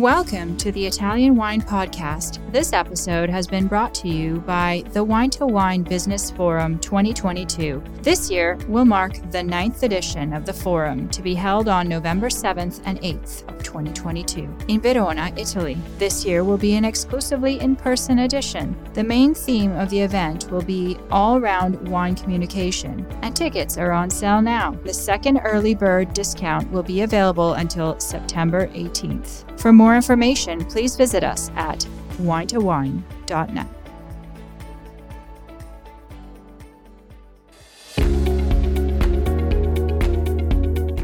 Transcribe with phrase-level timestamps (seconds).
[0.00, 2.38] Welcome to the Italian Wine Podcast.
[2.52, 7.84] This episode has been brought to you by the Wine to Wine Business Forum 2022.
[8.00, 12.30] This year will mark the ninth edition of the forum to be held on November
[12.30, 15.78] 7th and 8th of 2022 in Verona, Italy.
[15.98, 18.76] This year will be an exclusively in person edition.
[18.94, 23.92] The main theme of the event will be all round wine communication, and tickets are
[23.92, 24.72] on sale now.
[24.84, 29.58] The second early bird discount will be available until September 18th.
[29.60, 31.86] For more information, please visit us at
[32.18, 33.79] winetowine.net.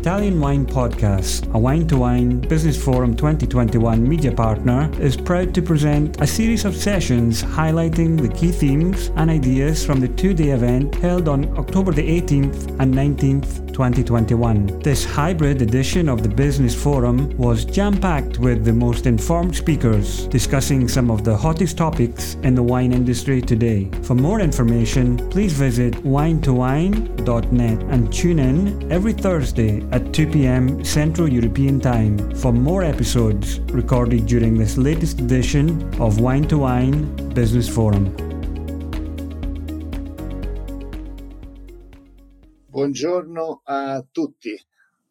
[0.07, 5.61] Italian Wine Podcast, a Wine to Wine Business Forum 2021 media partner, is proud to
[5.61, 10.51] present a series of sessions highlighting the key themes and ideas from the two day
[10.51, 14.79] event held on October the 18th and 19th 2021.
[14.79, 20.27] This hybrid edition of the Business Forum was jam packed with the most informed speakers
[20.29, 23.91] discussing some of the hottest topics in the wine industry today.
[24.03, 31.27] For more information, please visit winetowine.net and tune in every Thursday at 2 pm Central
[31.27, 37.67] European Time for more episodes recorded during this latest edition of Wine to Wine Business
[37.67, 38.05] Forum.
[42.69, 44.55] Buongiorno a tutti,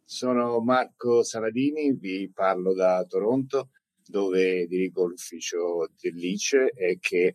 [0.04, 3.70] sono Marco Saladini, vi parlo da Toronto
[4.06, 7.34] dove dirigo l'ufficio dell'ICE e che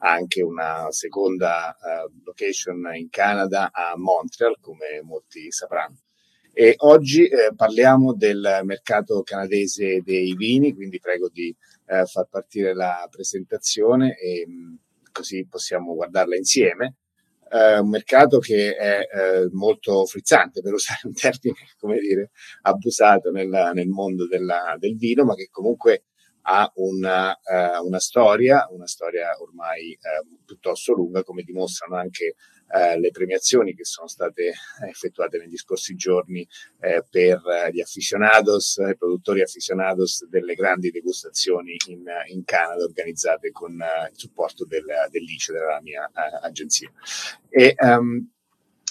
[0.00, 6.03] ha anche una seconda eh, location in Canada a Montreal come molti sapranno.
[6.56, 11.52] E oggi eh, parliamo del mercato canadese dei vini, quindi prego di
[11.86, 14.74] eh, far partire la presentazione e mh, mm,
[15.10, 16.98] così possiamo guardarla insieme.
[17.50, 22.30] Eh, un mercato che è eh, molto frizzante, per usare un termine, come dire,
[22.62, 26.04] abusato nel, nel mondo della, del vino, ma che comunque
[26.46, 32.34] ha una, uh, una storia, una storia ormai uh, piuttosto lunga, come dimostrano anche
[32.68, 34.52] uh, le premiazioni che sono state
[34.88, 36.46] effettuate negli scorsi giorni
[36.78, 37.40] per
[37.72, 44.64] gli aficionados, i produttori aficionados delle grandi degustazioni in, in Canada organizzate con il supporto
[44.66, 46.10] del, dell'ICE, della mia
[46.42, 46.90] agenzia.
[47.48, 48.28] E, um,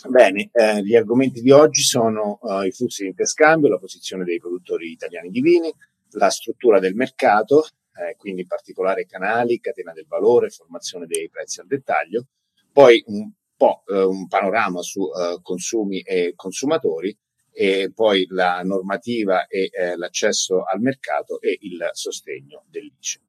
[0.06, 4.38] Bene, eh, gli argomenti di oggi sono uh, i flussi di interscambio, la posizione dei
[4.38, 5.74] produttori italiani di vini,
[6.12, 11.62] la struttura del mercato, eh, quindi in particolare canali, catena del valore, formazione dei prezzi
[11.62, 12.26] al dettaglio,
[12.72, 13.32] poi un
[13.64, 17.18] po' eh, un panorama su eh, consumi e consumatori
[17.52, 23.22] e poi la normativa e eh, l'accesso al mercato e il sostegno dell'ICE.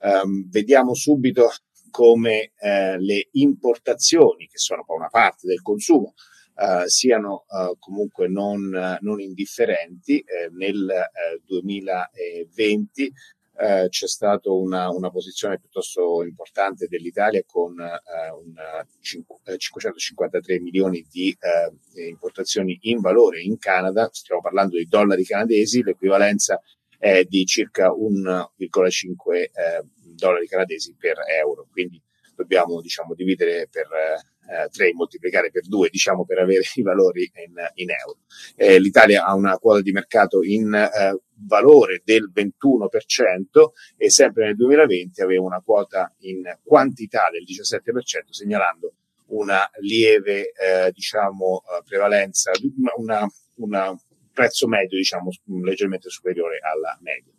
[0.00, 1.50] Um, vediamo subito
[1.90, 6.14] come eh, le importazioni, che sono una parte del consumo,
[6.56, 10.18] uh, siano uh, comunque non, non indifferenti.
[10.18, 10.86] Eh, nel
[11.44, 13.12] 2020
[13.56, 21.06] Uh, c'è stata una, una, posizione piuttosto importante dell'Italia con uh, una, cinque, 553 milioni
[21.08, 26.60] di uh, importazioni in valore in Canada, stiamo parlando di dollari canadesi, l'equivalenza
[26.98, 29.50] è di circa 1,5
[30.16, 32.02] dollari canadesi per euro, quindi
[32.34, 33.86] dobbiamo diciamo, dividere per
[34.48, 38.18] eh, 3 moltiplicare per 2, diciamo per avere i valori in, in euro.
[38.56, 44.56] Eh, L'Italia ha una quota di mercato in eh, valore del 21% e sempre nel
[44.56, 48.94] 2020 aveva una quota in quantità del 17%, segnalando
[49.26, 52.52] una lieve eh, diciamo, eh, prevalenza,
[53.56, 53.96] una
[54.34, 55.30] prezzo medio diciamo,
[55.62, 57.32] leggermente superiore alla media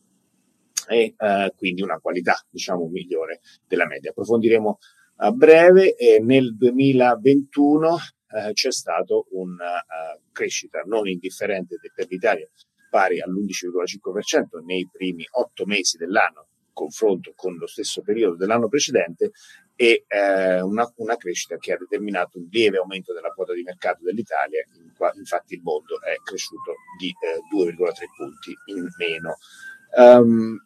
[0.88, 4.12] e eh, quindi una qualità diciamo migliore della media.
[4.12, 4.78] Approfondiremo
[5.18, 12.50] a breve e nel 2021 eh, c'è stata una uh, crescita non indifferente per l'Italia
[12.90, 19.31] pari all'11,5% nei primi otto mesi dell'anno confronto con lo stesso periodo dell'anno precedente
[19.76, 24.03] e eh, una, una, crescita che ha determinato un lieve aumento della quota di mercato
[24.03, 24.64] dell'Italia,
[25.17, 29.38] infatti il mondo è cresciuto di eh, 2,3 punti in meno.
[29.97, 30.58] Um,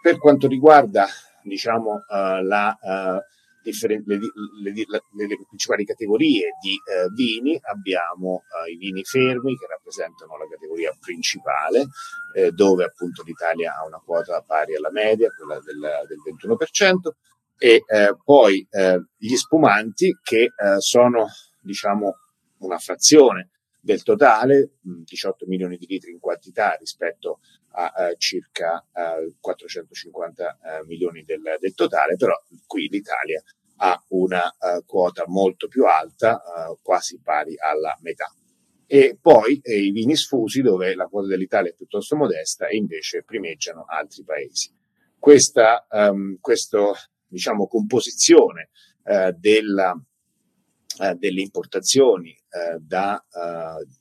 [0.00, 1.06] per quanto riguarda
[1.42, 3.20] diciamo, uh, la uh,
[3.62, 9.56] differen- le, le, le, le, principali categorie di eh, vini, abbiamo eh, i vini fermi
[9.56, 11.86] che rappresentano la categoria principale,
[12.34, 15.78] eh, dove appunto l'Italia ha una quota pari alla media, quella del,
[16.08, 16.18] del
[16.58, 17.10] 21%,
[17.58, 21.28] e eh, poi eh, gli spumanti che eh, sono
[21.60, 22.16] diciamo
[22.58, 23.50] una frazione
[23.82, 27.40] del totale, 18 milioni di litri in quantità rispetto
[27.72, 32.34] a uh, circa uh, 450 uh, milioni del, del, totale, però
[32.66, 33.42] qui l'Italia
[33.76, 34.54] ha una
[34.86, 36.40] quota molto più alta,
[36.82, 38.32] quasi pari alla metà.
[38.86, 43.24] e poi eh, i vini sfusi dove la quota dell'Italia è piuttosto modesta e invece
[43.24, 44.72] primeggiano altri paesi.
[45.18, 46.94] Questa um, questo,
[47.26, 48.70] diciamo, composizione
[49.02, 50.00] uh, della,
[50.98, 53.24] uh, delle importazioni uh, da,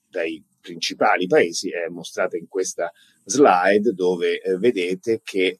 [0.09, 2.91] dai principali paesi è mostrata in questa
[3.23, 5.57] slide dove vedete che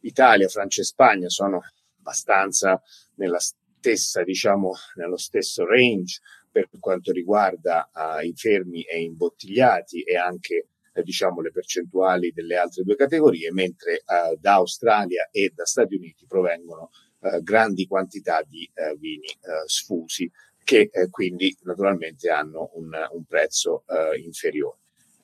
[0.00, 1.60] Italia, Francia e Spagna sono
[1.98, 2.80] abbastanza
[3.16, 6.20] nella stessa, diciamo, nello stesso range
[6.50, 12.56] per quanto riguarda uh, i fermi e imbottigliati e anche eh, diciamo le percentuali delle
[12.56, 16.90] altre due categorie, mentre uh, da Australia e da Stati Uniti provengono
[17.20, 18.68] uh, grandi quantità di
[18.98, 19.28] vini
[19.66, 20.30] sfusi
[20.62, 23.84] che quindi naturalmente hanno un, un prezzo
[24.22, 24.78] inferiore.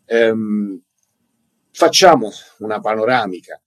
[0.06, 0.80] Um,
[1.72, 3.60] facciamo una panoramica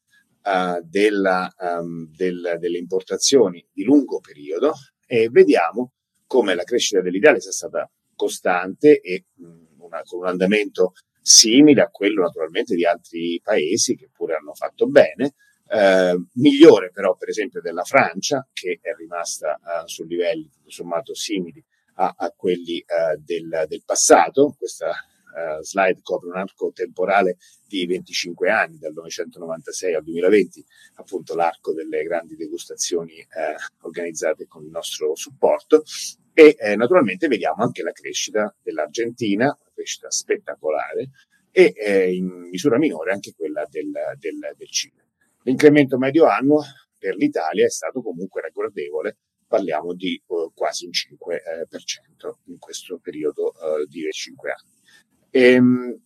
[0.81, 4.74] della, um, del, delle importazioni di lungo periodo
[5.06, 5.92] e vediamo
[6.25, 11.89] come la crescita dell'Italia sia stata costante e mh, una, con un andamento simile a
[11.89, 15.33] quello naturalmente di altri paesi che pure hanno fatto bene,
[15.71, 21.13] eh, migliore però per esempio della Francia che è rimasta eh, su livelli tutto sommato
[21.13, 21.63] simili
[22.00, 24.56] a, a quelli eh, del, del, passato.
[24.57, 27.38] Questa uh, slide copre un arco temporale
[27.68, 34.63] di 25 anni, dal 1996 al 2020, appunto l'arco delle grandi degustazioni eh, organizzate con
[34.63, 35.83] il nostro supporto.
[36.33, 41.10] E eh, naturalmente vediamo anche la crescita dell'Argentina, una crescita spettacolare,
[41.51, 45.08] e eh, in misura minore anche quella del, del, del Cile.
[45.44, 46.63] L'incremento medio annuo
[46.97, 53.00] per l'Italia è stato comunque ragguardevole, parliamo di uh, quasi un 5% eh, in questo
[53.01, 54.77] periodo uh, di 5 anni.
[55.31, 56.01] Ehm,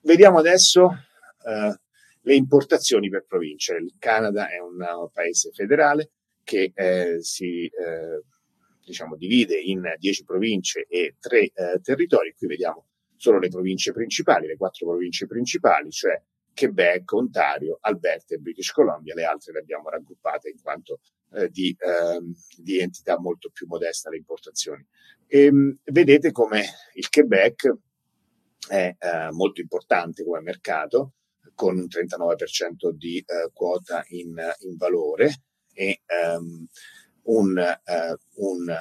[0.00, 1.74] vediamo adesso uh,
[2.22, 3.76] le importazioni per provincia.
[3.76, 6.10] Il Canada è un paese federale
[6.42, 8.22] che eh, si eh,
[8.84, 11.52] diciamo, divide in 10 province e 3 eh,
[11.82, 12.34] territori.
[12.36, 12.86] Qui vediamo
[13.16, 16.20] solo le province principali, le quattro province principali, cioè
[16.56, 19.14] Quebec, Ontario, Alberta e British Columbia.
[19.14, 21.00] Le altre le abbiamo raggruppate in quanto
[21.32, 24.84] eh, di, ehm, di, entità molto più modesta alle importazioni.
[25.26, 26.64] E, ehm, vedete come
[26.94, 27.76] il Quebec
[28.68, 31.12] è eh, molto importante come mercato,
[31.54, 35.42] con un 39% di eh, quota in, in, valore
[35.72, 36.00] e
[36.36, 36.66] um,
[37.22, 38.74] un, uh, un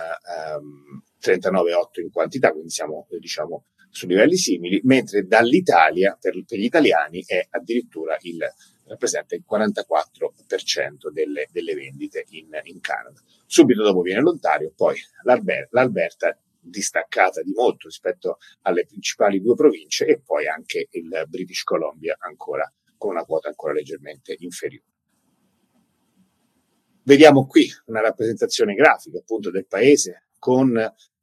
[0.57, 6.65] um, 39,8 in quantità, quindi siamo diciamo su livelli simili, mentre dall'Italia per, per gli
[6.65, 8.39] italiani è addirittura il
[8.87, 13.19] rappresenta il 44% delle, delle vendite in, in, Canada.
[13.47, 20.05] Subito dopo viene l'Ontario, poi l'Alber- l'Alberta distaccata di molto rispetto alle principali due province
[20.05, 24.85] e poi anche il British Columbia ancora con una quota ancora leggermente inferiore.
[27.03, 30.77] Vediamo qui una rappresentazione grafica appunto del paese con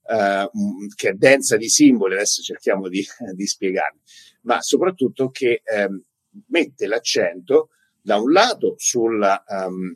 [0.04, 0.50] eh,
[0.94, 3.04] che è densa di simboli, adesso cerchiamo di,
[3.34, 4.00] di spiegarli,
[4.42, 5.88] ma soprattutto che eh,
[6.48, 7.70] mette l'accento
[8.00, 9.94] da un lato sul, um,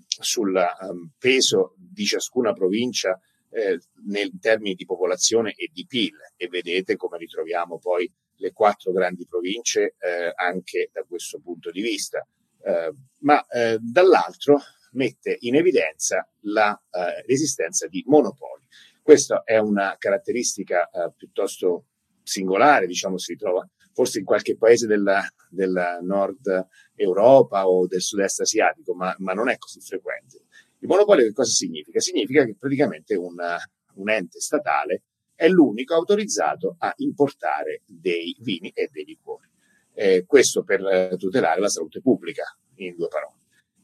[0.88, 3.20] um, peso di ciascuna provincia
[3.50, 8.93] eh, nei termini di popolazione e di PIL e vedete come ritroviamo poi le quattro
[8.93, 12.26] grandi province eh, anche da questo punto di vista,
[12.62, 14.61] eh, ma eh, dall'altro
[14.93, 18.64] mette in evidenza l'esistenza eh, di monopoli.
[19.06, 21.85] Questa è una caratteristica eh, piuttosto
[22.25, 26.66] singolare, diciamo si ritrova forse in qualche paese della, del nord
[26.97, 30.47] Europa o del sud-est asiatico, ma, ma non è così frequente.
[30.80, 32.00] Il monopolio che cosa significa?
[32.00, 33.57] Significa che praticamente una,
[33.95, 35.04] un ente statale
[35.37, 39.49] è l'unico autorizzato a importare dei vini e dei liquori.
[39.95, 42.42] Eh, questo per eh, tutelare la salute pubblica,
[42.78, 43.38] in due parole.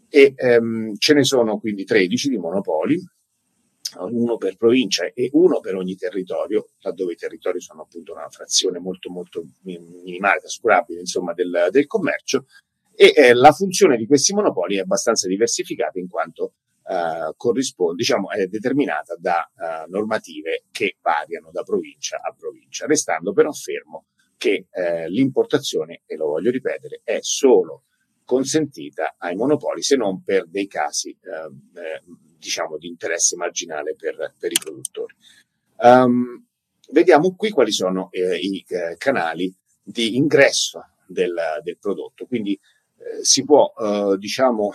[0.08, 3.00] E ehm, ce ne sono quindi 13 di monopoli,
[3.98, 8.78] uno per provincia e uno per ogni territorio, laddove i territori sono appunto una frazione
[8.78, 12.46] molto molto minimale, trascurabile, insomma, del, del commercio.
[12.94, 18.30] E eh, la funzione di questi monopoli è abbastanza diversificata in quanto eh, corrisponde, diciamo,
[18.30, 24.06] è determinata da uh, normative che variano da provincia a provincia, restando però fermo
[24.36, 27.84] che eh, l'importazione, e lo voglio ripetere, è solo
[28.32, 32.02] consentita ai monopoli se non per dei casi ehm, eh,
[32.38, 35.14] diciamo di interesse marginale per, per i produttori.
[35.76, 36.46] Um,
[36.90, 42.26] vediamo qui quali sono eh, i eh, canali di ingresso del, del prodotto.
[42.26, 43.72] Quindi eh, si può
[44.16, 44.70] diciamo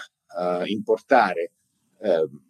[0.65, 1.53] importare
[1.99, 2.45] Ehm,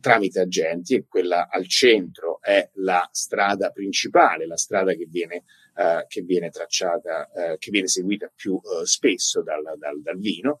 [0.00, 5.44] tramite agenti e quella al centro è la strada principale, la strada che viene,
[5.78, 10.60] uh, che viene tracciata, uh, che viene seguita più uh, spesso dal, dal, dal, vino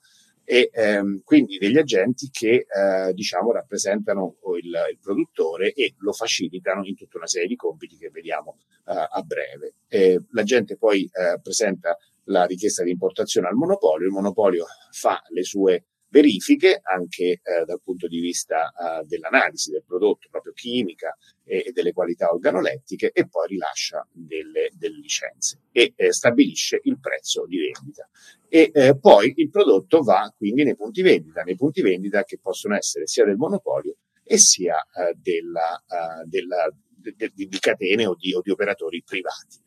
[0.50, 6.86] e ehm, quindi degli agenti che eh, diciamo rappresentano il, il, produttore e lo facilitano
[6.86, 8.56] in tutta una serie di compiti che vediamo
[8.86, 9.74] eh, a breve.
[9.88, 15.42] E l'agente poi eh, presenta la richiesta di importazione al monopolio, il monopolio fa le
[15.42, 21.64] sue verifiche anche eh, dal punto di vista eh, dell'analisi del prodotto, proprio chimica e,
[21.66, 27.46] e, delle qualità organolettiche e poi rilascia delle, delle licenze e eh, stabilisce il prezzo
[27.46, 28.08] di vendita.
[28.48, 32.74] E eh, poi il prodotto va quindi nei punti vendita, nei punti vendita che possono
[32.76, 38.14] essere sia del monopolio e sia eh, della, eh, della, de, de, di catene o
[38.14, 39.66] di, o di operatori privati.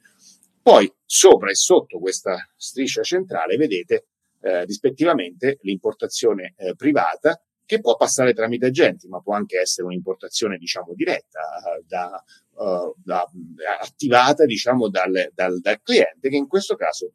[0.63, 4.10] Poi sopra e sotto questa striscia centrale vedete
[4.41, 7.39] eh, rispettivamente l'importazione eh, privata
[7.71, 12.21] che può passare tramite agenti, ma può anche essere un'importazione, diciamo, diretta, uh, da,
[12.62, 13.25] uh, da,
[13.79, 17.13] attivata, diciamo, dal, dal, dal, cliente, che in questo caso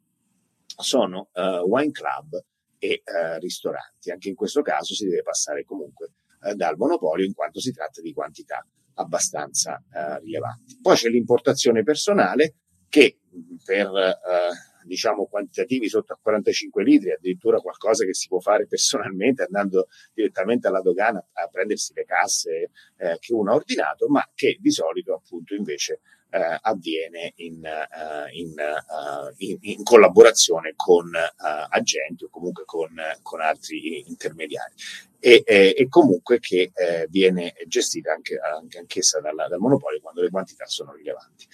[0.65, 2.43] sono uh, wine club
[2.79, 3.03] e
[3.39, 4.11] ristoranti.
[4.11, 6.13] Anche in questo caso si deve passare comunque
[6.55, 8.65] dal monopolio, in quanto si tratta di quantità
[8.95, 9.83] abbastanza
[10.23, 10.79] rilevanti.
[10.81, 12.55] Poi c'è l'importazione personale,
[12.89, 13.19] che
[13.65, 13.91] per
[14.87, 20.69] diciamo quantitativi sotto a 45 litri, addirittura qualcosa che si può fare personalmente andando direttamente
[20.69, 25.15] alla dogana a prendersi le casse eh, che uno ha ordinato, ma che di solito
[25.15, 26.01] appunto invece
[26.31, 32.95] eh, avviene in, uh, in, uh, in, in, collaborazione con uh, agenti o comunque con,
[33.23, 34.75] con altri intermediari.
[35.19, 40.21] E, e, e comunque che eh, viene gestita anche, anche anch'essa dalla, dal monopolio quando
[40.21, 41.47] le quantità sono rilevanti.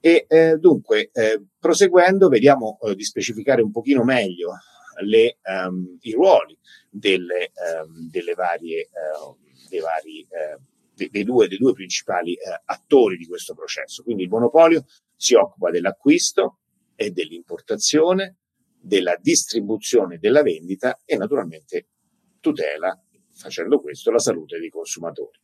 [0.00, 4.52] E eh, dunque, eh, proseguendo, vediamo eh, di specificare un pochino meglio
[5.02, 6.56] le, um, i ruoli
[6.88, 7.52] delle,
[7.82, 9.36] um, delle varie, uh,
[9.68, 10.62] dei, vari, uh,
[10.94, 14.02] dei, dei, due, dei, due, principali uh, attori di questo processo.
[14.02, 14.84] Quindi il monopolio
[15.16, 16.60] si occupa dell'acquisto
[16.94, 18.36] e dell'importazione,
[18.80, 21.88] della distribuzione e della vendita e naturalmente
[22.40, 22.96] tutela,
[23.34, 25.38] facendo questo, la salute dei consumatori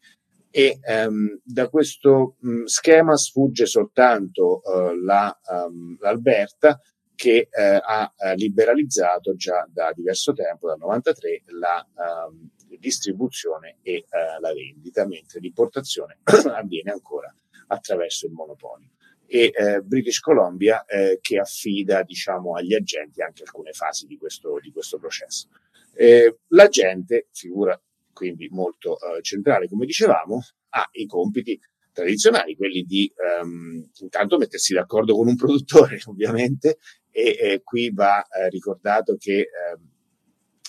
[0.56, 6.80] e um, da questo um, schema sfugge soltanto uh, la, um, l'Alberta
[7.16, 11.84] che uh, ha uh, liberalizzato già da diverso tempo, dal 93, la
[12.78, 14.04] distribuzione e
[14.40, 16.18] la vendita, mentre l'importazione
[16.54, 17.34] avviene ancora
[17.68, 18.90] attraverso il monopolio.
[19.26, 20.84] E British Columbia
[21.20, 25.48] che affida diciamo, agli agenti anche alcune fasi di questo, di questo processo.
[25.94, 27.80] Eh, l'agente, figura
[28.14, 30.40] quindi molto eh, centrale, come dicevamo,
[30.70, 31.60] ha i compiti
[31.94, 33.10] tradizionali, quelli di
[33.42, 36.78] um, intanto mettersi d'accordo con un produttore, ovviamente,
[37.10, 39.46] e, e qui va eh, ricordato che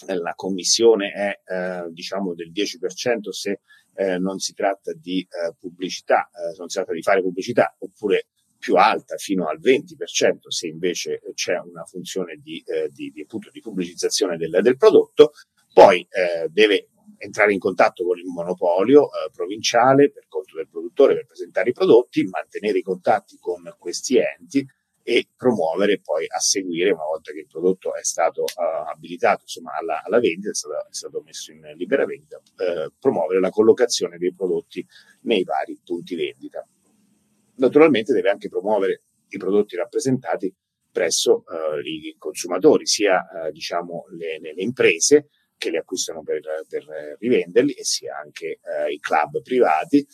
[0.08, 3.62] eh, la commissione è eh, diciamo del 10% se
[3.96, 8.28] eh, non si tratta di eh, pubblicità, se non si tratta di fare pubblicità, oppure
[8.60, 13.62] più alta fino al 20% se invece c'è una funzione di, di, di, appunto, di
[13.62, 15.34] pubblicizzazione del, del prodotto,
[15.72, 16.06] poi
[16.50, 21.70] deve entrare in contatto con il monopolio eh, provinciale per conto del produttore per presentare
[21.70, 24.66] i prodotti, mantenere i contatti con questi enti
[25.08, 29.74] e promuovere poi a seguire, una volta che il prodotto è stato uh, abilitato insomma,
[29.80, 34.18] alla, alla, vendita, è stato, è stato, messo in libera vendita, uh, promuovere la collocazione
[34.18, 34.84] dei prodotti
[35.22, 36.68] nei vari punti vendita.
[37.58, 40.52] Naturalmente deve anche promuovere i prodotti rappresentati
[40.92, 45.30] presso uh, i consumatori, sia diciamo, le, le, le imprese,
[45.66, 46.86] che li acquistano per, per
[47.20, 50.06] rivenderli e sia anche eh, i club privati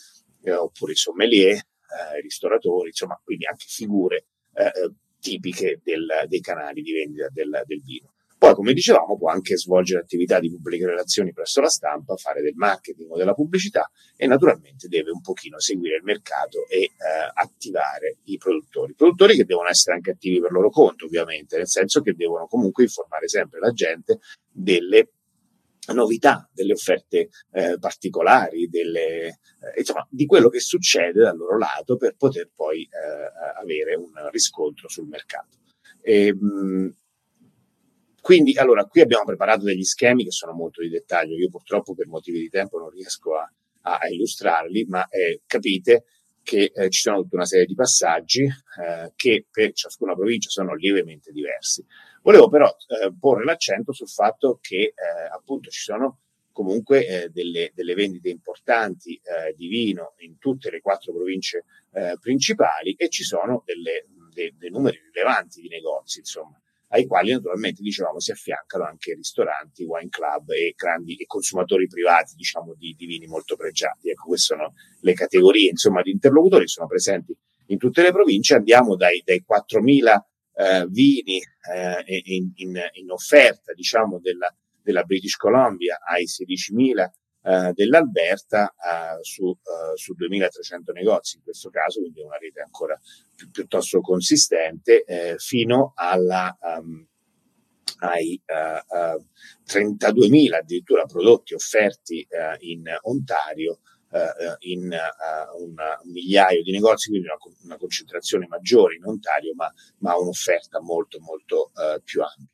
[0.44, 6.06] eh, oppure i sommelier, eh, i ristoratori, insomma, quindi anche figure eh, eh, tipiche del,
[6.26, 8.14] dei canali di vendita del, del vino.
[8.38, 12.54] Poi, come dicevamo, può anche svolgere attività di pubbliche relazioni presso la stampa, fare del
[12.56, 16.90] marketing o della pubblicità e naturalmente deve un pochino seguire il mercato e eh,
[17.34, 18.94] attivare i produttori.
[18.94, 22.82] Produttori che devono essere anche attivi per loro conto, ovviamente, nel senso che devono comunque
[22.82, 24.18] informare sempre la gente
[24.50, 25.08] delle
[25.88, 31.96] novità, delle offerte eh, particolari, delle, eh, insomma, di quello che succede dal loro lato
[31.96, 35.58] per poter poi eh, avere un riscontro sul mercato.
[36.00, 36.96] E, mh,
[38.20, 41.34] quindi, allora, qui abbiamo preparato degli schemi che sono molto di dettaglio.
[41.34, 46.04] Io purtroppo per motivi di tempo non riesco a, a illustrarli, ma eh, capite
[46.42, 50.74] che eh, ci sono tutta una serie di passaggi eh, che per ciascuna provincia sono
[50.74, 51.84] lievemente diversi.
[52.22, 54.94] Volevo però eh, porre l'accento sul fatto che eh,
[55.32, 56.18] appunto ci sono
[56.52, 62.16] comunque eh, delle, delle, vendite importanti eh, di vino in tutte le quattro province eh,
[62.20, 67.82] principali e ci sono delle, de, dei numeri rilevanti di negozi, insomma, ai quali naturalmente
[67.82, 73.06] dicevamo si affiancano anche ristoranti, wine club e grandi e consumatori privati, diciamo, di, di
[73.06, 74.10] vini molto pregiati.
[74.10, 77.34] Ecco, queste sono le categorie, insomma, di interlocutori che sono presenti
[77.66, 78.56] in tutte le province.
[78.56, 80.20] Andiamo dai, dai 4.000
[80.54, 81.40] eh, vini
[81.72, 87.10] eh, in, in, in, offerta diciamo della, della British Columbia ai 16.000
[87.44, 92.98] eh, dell'Alberta eh, su, eh, su 2.300 negozi in questo caso, quindi una rete ancora
[93.34, 97.04] pi- piuttosto consistente, eh, fino alla, um,
[97.98, 99.26] ai uh, uh,
[99.66, 102.26] 32.000 addirittura prodotti offerti
[102.60, 103.80] in Ontario
[104.60, 104.94] in
[105.58, 111.18] un migliaio di negozi, quindi una, una, concentrazione maggiore in Ontario, ma, ma un'offerta molto
[111.20, 111.72] molto
[112.04, 112.52] più ampia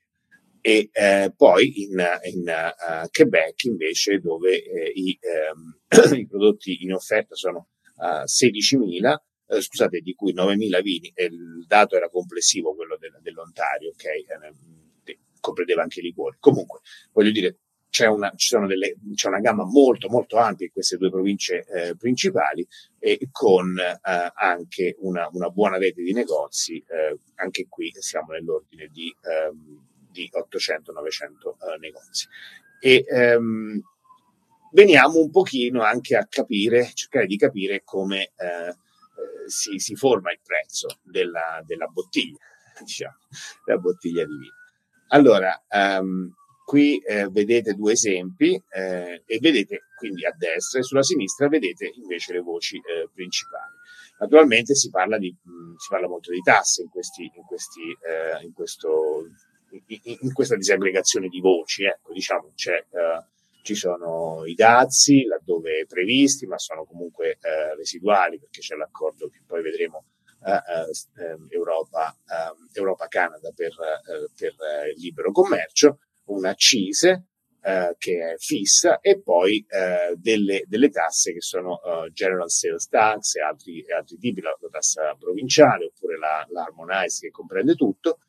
[0.60, 5.78] e eh, poi in, in uh, Quebec invece dove eh, i, ehm,
[6.18, 11.96] i, prodotti in offerta sono uh, 16.000, eh, scusate, di cui 9.000 vini, il dato
[11.96, 16.36] era complessivo quello del, dell'Ontario, ok, eh, comprendeva anche i liquori.
[16.38, 16.80] Comunque,
[17.12, 17.60] voglio dire,
[18.06, 22.66] c'è una, delle, c'è una, gamma molto molto ampia in queste due province eh, principali
[22.98, 28.88] e con eh, anche una, una, buona rete di negozi, eh, anche qui siamo nell'ordine
[28.92, 32.26] di ehm, di 800-900 eh, negozi.
[32.80, 33.80] E ehm,
[34.72, 38.76] veniamo un pochino anche a capire, cercare di capire come eh, eh
[39.46, 42.38] si, si, forma il prezzo della, della bottiglia,
[42.80, 43.16] diciamo,
[43.64, 44.56] della bottiglia di vino.
[45.08, 46.32] Allora, um,
[46.68, 51.90] qui eh, vedete due esempi eh, e vedete quindi a destra e sulla sinistra vedete
[51.94, 53.72] invece le voci eh, principali.
[54.18, 58.44] Naturalmente si parla, di, mh, si parla molto di tasse in, questi, in, questi, eh,
[58.44, 59.30] in questo
[59.70, 63.24] in questa disaggregazione di voci, ecco, diciamo, c'è, eh,
[63.62, 69.40] ci sono i dazi laddove previsti, ma sono comunque eh, residuali perché c'è l'accordo che
[69.46, 70.04] poi vedremo
[70.44, 74.54] eh, eh ehm, Europa, ehm, Europa-Canada per, eh, per
[74.94, 75.98] il libero commercio,
[76.32, 77.24] una CISE
[77.60, 79.64] eh, che è fissa e poi
[80.14, 81.80] delle, delle, tasse che sono
[82.12, 87.30] General Sales Tax e altri, altri tipi, la, la, tassa provinciale oppure la, l'Harmonize che
[87.30, 88.20] comprende tutto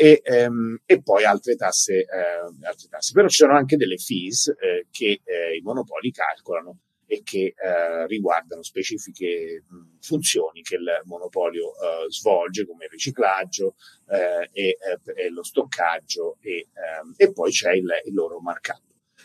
[0.00, 3.12] e, ehm, e poi altre tasse, eh, altre tasse.
[3.12, 6.78] Però ci sono anche delle fees eh, che eh, i monopoli calcolano
[7.10, 9.64] e che eh, riguardano specifiche
[10.00, 13.76] funzioni che il monopolio eh, svolge come il riciclaggio
[14.10, 14.76] eh, e,
[15.16, 18.82] e, lo stoccaggio e, ehm, e poi c'è il, il, loro markup.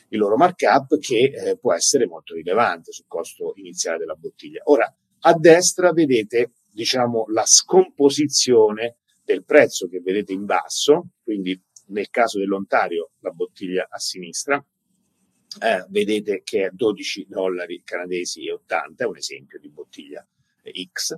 [0.07, 4.61] Il loro markup che può essere molto rilevante sul costo iniziale della bottiglia.
[4.65, 4.91] Ora,
[5.25, 12.39] a destra vedete diciamo la scomposizione del prezzo che vedete in basso, quindi nel caso
[12.39, 14.63] dell'Ontario la bottiglia a sinistra,
[15.61, 20.25] eh, vedete che è 12 dollari canadesi e 80, è un esempio di bottiglia
[20.91, 21.15] X,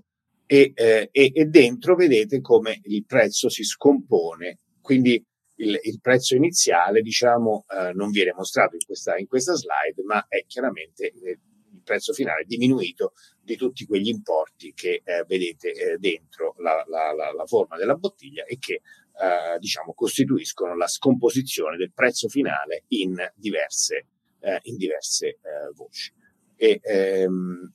[0.47, 5.23] e, eh, e, e, dentro vedete come il prezzo si scompone, quindi
[5.57, 10.25] il, il prezzo iniziale diciamo eh, non viene mostrato in questa, in questa slide, ma
[10.27, 11.39] è chiaramente eh,
[11.85, 17.31] prezzo finale diminuito di tutti quegli importi che eh, vedete eh, dentro la, la, la,
[17.31, 23.15] la, forma della bottiglia e che eh, diciamo costituiscono la scomposizione del prezzo finale in
[23.35, 24.07] diverse,
[24.45, 26.13] eh, in diverse eh, voci.
[26.55, 27.73] E, ehm,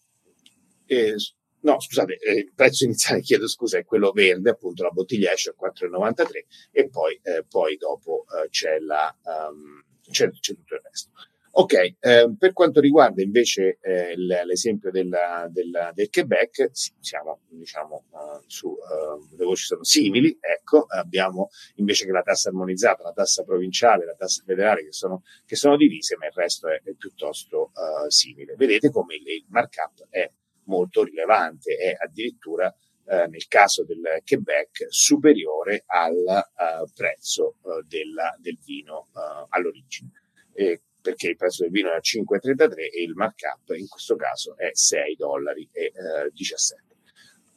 [0.87, 1.15] e,
[1.63, 5.51] no, scusate, eh, il prezzo iniziale, chiedo scusa, è quello verde, appunto la bottiglia esce
[5.51, 11.11] a 4,93 e poi, poi dopo c'è, la, um, c'è, c'è tutto il resto.
[11.53, 18.43] Ok, eh, per quanto riguarda invece eh, l'esempio della, della, del Quebec, siamo diciamo uh,
[18.47, 23.43] su, uh, le voci sono simili, ecco, abbiamo invece che la tassa armonizzata, la tassa
[23.43, 27.73] provinciale, la tassa federale che sono, che sono divise, ma il resto è, è piuttosto
[27.75, 28.55] uh, simile.
[28.55, 30.31] Vedete come il, il, markup è
[30.65, 32.73] molto rilevante, è addirittura
[33.11, 36.47] nel caso del Quebec superiore al
[36.95, 37.57] prezzo
[37.89, 39.09] della, del vino
[39.49, 40.13] all'origine.
[40.53, 44.57] E perché il prezzo del vino è a 5,33 e il markup in questo caso
[44.57, 45.93] è 6 dollari e eh,
[46.33, 46.83] 17.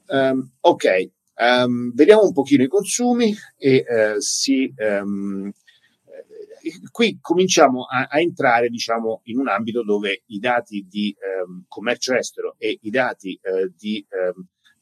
[0.06, 5.51] Um, ehm, ok, um, vediamo un pochino i consumi e uh, si, um,
[6.91, 11.15] qui cominciamo a, a, entrare diciamo in un ambito dove i dati di
[11.67, 14.06] commercio estero e i dati uh, di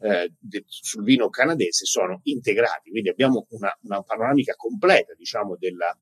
[0.03, 5.95] eh, de, sul vino canadese sono integrati, quindi abbiamo una, una panoramica completa, diciamo, della,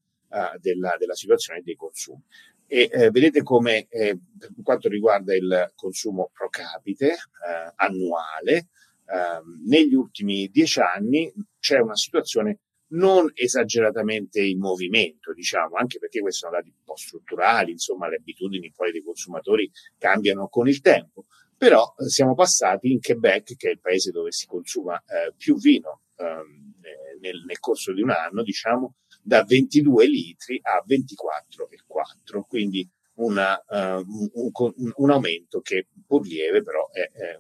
[0.62, 2.24] della, della, situazione dei consumi.
[2.72, 8.68] E eh, vedete come eh, per quanto riguarda il consumo pro capite eh, annuale,
[9.08, 12.60] ehm, negli ultimi dieci anni c'è una situazione
[12.92, 18.18] non esageratamente in movimento, diciamo, anche perché questi sono dati un po' strutturali, insomma, le
[18.18, 21.26] abitudini poi dei consumatori cambiano con il tempo.
[21.58, 25.58] Però eh, siamo passati in Quebec, che è il paese dove si consuma eh, più
[25.58, 26.76] vino ehm,
[27.20, 34.04] nel, nel corso di un anno, diciamo, da 22 litri a 24,4, quindi una, uh,
[34.06, 37.40] un, un, un, aumento che pur lieve però è, è,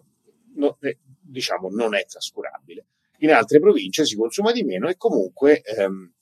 [0.55, 2.85] no, è, diciamo non è trascurabile.
[3.19, 6.13] In altre province si consuma di meno e comunque ehm,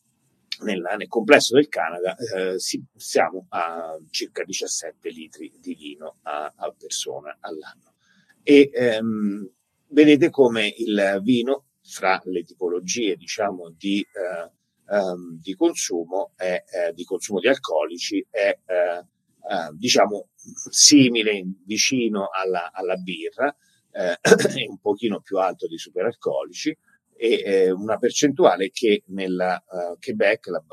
[0.62, 6.52] nella, nel complesso del Canada eh, si, siamo a circa 17 litri di vino a,
[6.56, 7.94] a persona all'anno.
[8.42, 9.50] E ehm,
[9.90, 14.52] vedete come il vino, fra le tipologie diciamo, di, eh,
[14.88, 19.06] um, di consumo, è, eh, di consumo di alcolici, è eh,
[19.50, 20.30] eh, diciamo
[20.70, 23.56] simile, vicino alla, alla birra,
[23.92, 24.20] eh, è
[24.68, 26.78] un pochino più alto di superalcolici
[27.16, 30.64] e eh, una percentuale che uh, Quebec, la,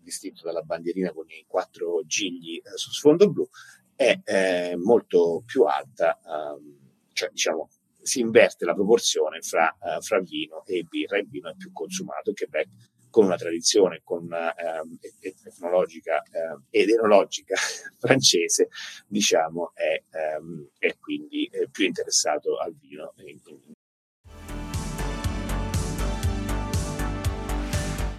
[0.00, 3.48] distinto dalla bandierina con i quattro gigli su sfondo blu,
[3.94, 6.78] è eh, molto più alta, um,
[7.12, 7.68] cioè diciamo
[8.00, 12.36] si inverte la proporzione fra, fra vino e birra, il vino è più consumato in
[12.36, 12.68] Quebec
[13.12, 14.98] con una tradizione con, ehm,
[15.44, 17.54] etnologica eh, ed enologica
[18.00, 18.68] francese,
[19.06, 23.14] diciamo, è, ehm, è quindi eh, più interessato al vino.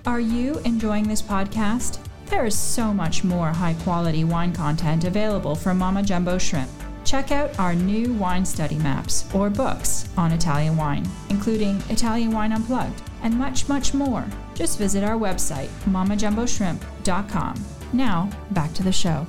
[0.06, 2.00] Are you enjoying this podcast?
[2.28, 6.70] There is so much more high quality wine content available from Mama Jumbo Shrimp.
[7.04, 12.54] Check out our new wine study maps or books on Italian wine, including Italian Wine
[12.54, 14.26] Unplugged and much, much more.
[14.54, 17.56] Just visit our website, mamajumboshrimp.com.
[17.94, 19.26] Now, back to the show.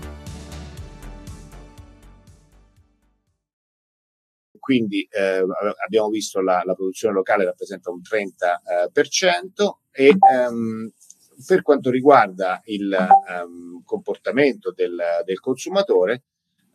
[4.58, 5.44] Quindi eh,
[5.84, 10.90] abbiamo visto la, la, produzione locale rappresenta un 30% eh, e ehm,
[11.46, 16.22] per quanto riguarda il ehm, comportamento del, del consumatore,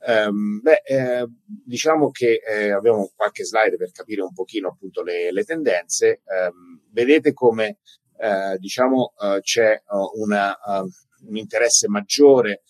[0.01, 5.31] Um, beh, eh, diciamo che eh, abbiamo qualche slide per capire un pochino appunto le,
[5.31, 6.21] le tendenze.
[6.25, 7.79] Um, vedete come
[8.17, 12.63] eh, diciamo uh, c'è uh, una, uh, un interesse maggiore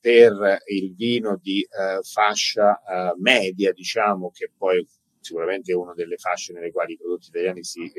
[0.00, 1.62] per il vino di
[2.10, 2.80] fascia
[3.18, 4.82] media, diciamo, che poi
[5.20, 7.92] sicuramente è una delle fasce nelle quali i prodotti italiani si,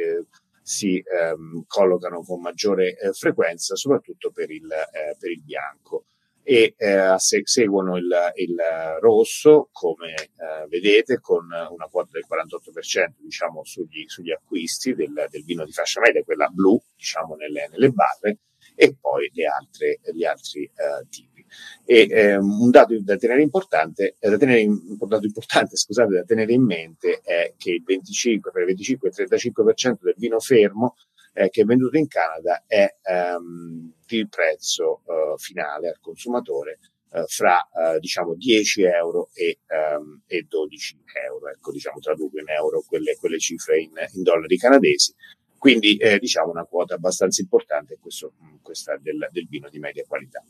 [0.63, 0.99] si
[1.31, 6.05] um, collocano con maggiore frequenza, soprattutto per il, per il bianco
[6.43, 8.55] e eh, seguono il, il,
[8.99, 15.43] rosso, come eh, vedete, con una quota del 48% diciamo, sugli, sugli acquisti del, del,
[15.43, 18.39] vino di fascia media, quella blu diciamo, nelle, nelle barre,
[18.75, 21.45] e poi altre, gli altri eh, tipi.
[21.85, 26.23] E ehm, un dato da tenere importante, eh, da tenere, un dato importante scusate, da
[26.23, 30.39] tenere in mente è che il 25, per il 25 e il 35% del vino
[30.39, 30.95] fermo
[31.33, 36.79] eh, che è venduto in Canada è ehm, il prezzo eh, finale al consumatore
[37.11, 42.49] eh, fra eh, diciamo 10 euro e, ehm, e 12 euro, ecco diciamo tradurre in
[42.49, 45.13] euro quelle, quelle cifre in, in, dollari canadesi.
[45.57, 50.43] Quindi eh, diciamo una quota abbastanza importante questo, questa del, del vino di media qualità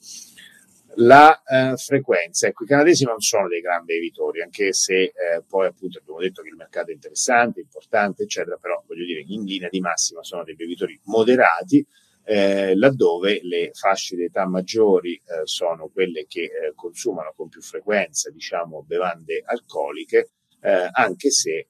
[0.96, 2.48] la eh, frequenza.
[2.48, 6.42] Ecco, i canadesi non sono dei grandi bevitori, anche se eh, poi appunto abbiamo detto
[6.42, 10.44] che il mercato è interessante, importante, eccetera, però voglio dire, in linea di massima sono
[10.44, 11.86] dei bevitori moderati,
[12.26, 17.62] eh, laddove le fasce di età maggiori eh, sono quelle che eh, consumano con più
[17.62, 20.30] frequenza, diciamo, bevande alcoliche,
[20.62, 21.68] eh, anche se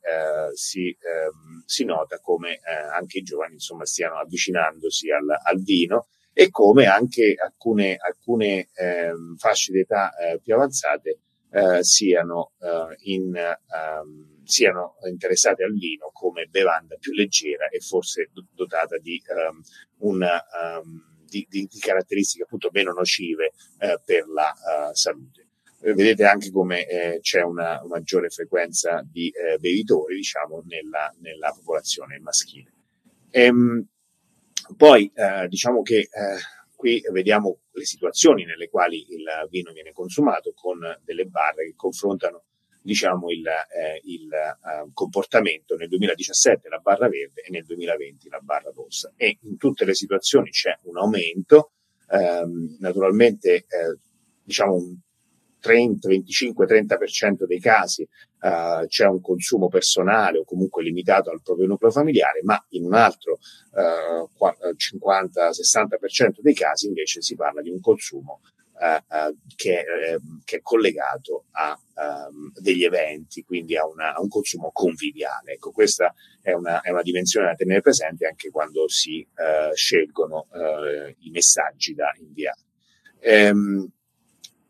[0.54, 2.60] si, ehm, si, nota come
[2.92, 9.14] anche i giovani insomma stiano avvicinandosi al, al vino e come anche alcune, alcune eh,
[9.38, 11.20] fasce d'età eh, più avanzate
[11.52, 18.32] eh, siano, eh, in, um, siano, interessate al vino come bevanda più leggera e forse
[18.54, 19.62] dotata di, um,
[20.00, 20.44] una,
[20.82, 25.42] um, di, di, di, caratteristiche appunto meno nocive eh, per la uh, salute.
[25.84, 32.72] Vedete anche come eh, c'è una maggiore frequenza di bevitori, diciamo, nella, nella popolazione maschile.
[33.32, 33.86] Ehm,
[34.78, 36.10] poi eh, diciamo che eh,
[36.76, 42.44] qui vediamo le situazioni nelle quali il vino viene consumato con delle barre che confrontano
[42.82, 45.76] diciamo il, eh, il uh, comportamento.
[45.78, 49.14] Nel 2017 la barra verde e nel 2020 la barra rossa.
[49.16, 51.72] E in tutte le situazioni c'è un aumento
[52.10, 53.98] ehm, naturalmente eh,
[54.44, 54.98] diciamo un
[55.64, 61.68] 30, 25, 30% dei casi uh, c'è un consumo personale o comunque limitato al proprio
[61.68, 63.40] nucleo familiare, ma in un altro
[63.72, 64.30] uh,
[64.76, 68.42] 50-60% dei casi invece si parla di un consumo
[68.74, 71.80] uh, che, ehm, che, è collegato a
[72.28, 75.54] um, degli eventi, quindi a, una, a, un consumo conviviale.
[75.54, 79.26] Ecco, questa è una, è una, dimensione da tenere presente anche quando si
[79.74, 80.48] scelgono
[81.20, 82.60] i messaggi da inviare.
[83.26, 83.90] Um,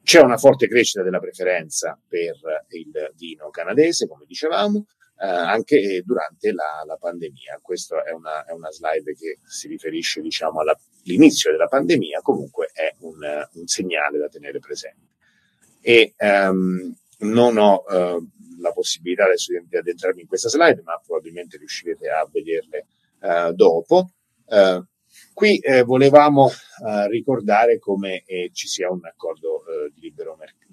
[0.04, 2.36] c'è una forte crescita della preferenza per
[2.70, 4.86] il vino canadese, come dicevamo,
[5.20, 7.60] eh, anche durante la, la pandemia.
[7.62, 12.94] Questa è una, è una, slide che si riferisce diciamo, all'inizio della pandemia, comunque è
[13.00, 13.20] un,
[13.54, 15.12] un segnale da tenere presente.
[15.80, 18.28] E um, non ho uh,
[18.60, 22.88] la possibilità adesso di addentrarmi in questa slide, ma probabilmente riuscirete a vederle
[23.22, 24.12] uh, dopo.
[24.48, 24.86] Uh,
[25.34, 29.73] Qui eh, volevamo eh, ricordare come eh, ci sia un accordo eh,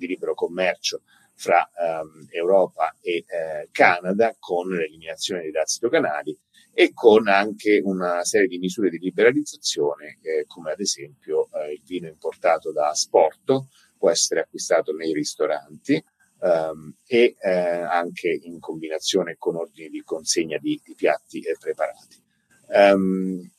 [0.00, 1.02] di libero, commercio
[1.34, 6.36] fra ehm, Europa e eh, Canada con l'eliminazione dei dazi doganali
[6.72, 12.08] e con anche una serie di misure di liberalizzazione eh, come ad esempio il vino
[12.08, 16.02] importato da Sporto può essere acquistato nei ristoranti
[16.40, 22.22] ehm, e anche in combinazione con ordini di consegna di, di piatti preparati.
[22.68, 23.50] Um,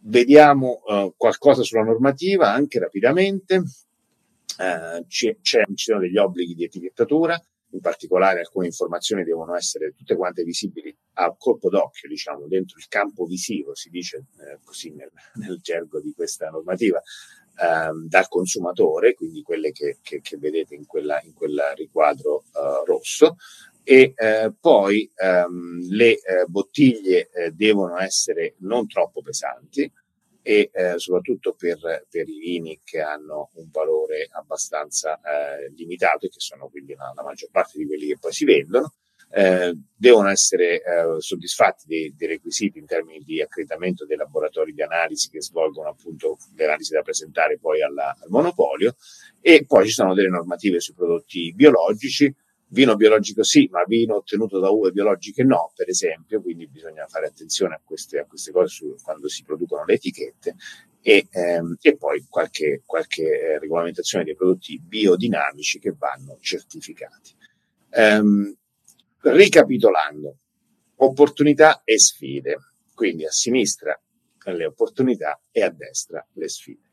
[0.00, 3.62] Vediamo uh, qualcosa sulla normativa anche rapidamente.
[4.58, 7.40] C'è, c'è, ci sono degli obblighi di etichettatura,
[7.70, 12.88] in particolare alcune informazioni devono essere tutte quante visibili a colpo d'occhio, diciamo, dentro il
[12.88, 17.00] campo visivo, si dice eh, così nel, nel, gergo di questa normativa,
[17.60, 21.20] ehm, dal consumatore, quindi quelle che, che, che vedete in quel
[21.76, 23.36] riquadro eh, rosso,
[23.82, 29.90] e eh, poi ehm, le eh, bottiglie eh, devono essere non troppo pesanti
[30.48, 36.30] e eh, soprattutto per, per, i vini che hanno un valore abbastanza eh, limitato e
[36.30, 38.94] che sono quindi la, la, maggior parte di quelli che poi si vendono.
[39.30, 40.80] Eh, devono essere
[41.18, 46.38] soddisfatti dei, dei, requisiti in termini di accreditamento dei laboratori di analisi che svolgono appunto
[46.56, 48.96] le analisi da presentare poi alla, al monopolio
[49.42, 52.34] e poi ci sono delle normative sui prodotti biologici
[52.70, 57.26] Vino biologico sì, ma vino ottenuto da uve biologiche no, per esempio, quindi bisogna fare
[57.26, 60.54] attenzione a queste, a queste cose su, quando si producono le etichette
[61.00, 67.34] e, ehm, e poi qualche, qualche eh, regolamentazione dei prodotti biodinamici che vanno certificati.
[67.90, 68.54] Ehm,
[69.20, 70.36] ricapitolando,
[70.96, 72.58] opportunità e sfide,
[72.94, 73.98] quindi a sinistra
[74.44, 76.87] le opportunità e a destra le sfide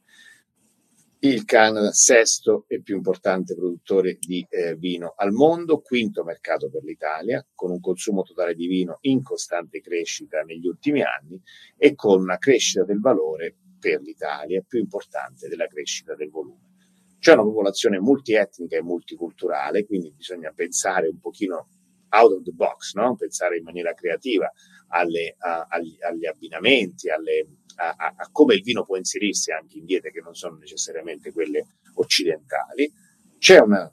[1.27, 6.83] il Canada sesto e più importante produttore di eh, vino al mondo, quinto mercato per
[6.83, 11.41] l'Italia, con un consumo totale di vino in costante crescita negli ultimi anni
[11.77, 16.73] e con una crescita del valore per l'Italia più importante della crescita del volume.
[17.17, 21.69] C'è una popolazione multietnica e multiculturale, quindi bisogna pensare un pochino
[22.15, 23.15] out of the box, no?
[23.15, 24.51] pensare in maniera creativa
[24.89, 29.85] alle, a, agli, agli abbinamenti, alle, a, a, come il vino può inserirsi anche in
[29.85, 32.91] diete che non sono necessariamente quelle occidentali.
[33.37, 33.91] C'è una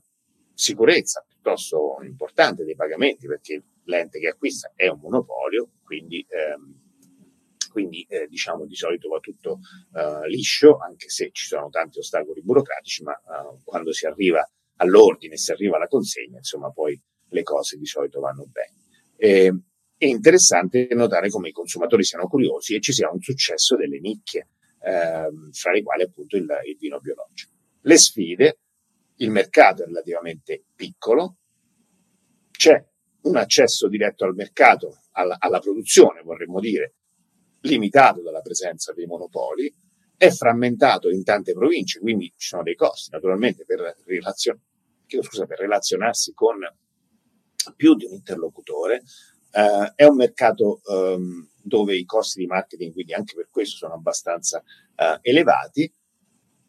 [0.55, 6.81] sicurezza piuttosto importante dei pagamenti perché l'ente che acquista è un monopolio, quindi, ehm,
[7.73, 9.59] quindi eh, diciamo di solito va tutto
[9.95, 15.37] eh, liscio, anche se ci sono tanti ostacoli burocratici, ma eh, quando si arriva all'ordine,
[15.37, 17.01] si arriva alla consegna, insomma poi
[17.33, 18.75] le cose di solito vanno bene.
[19.17, 19.55] E,
[20.03, 24.49] è interessante notare come i consumatori siano curiosi e ci sia un successo delle nicchie,
[24.81, 27.53] ehm, fra le quali appunto il, il vino biologico.
[27.83, 28.59] Le sfide,
[29.17, 31.37] il mercato è relativamente piccolo,
[32.51, 32.85] c'è
[33.23, 36.95] un accesso diretto al mercato, alla, alla, produzione, vorremmo dire,
[37.61, 39.73] limitato dalla presenza dei monopoli,
[40.17, 44.61] è frammentato in tante province, quindi ci sono dei costi naturalmente per, relazion-
[45.07, 46.59] scusa, per relazionarsi con
[47.75, 49.03] più di un interlocutore,
[49.55, 53.93] Uh, è un mercato um, dove i costi di marketing, quindi anche per questo, sono
[53.93, 55.93] abbastanza uh, elevati.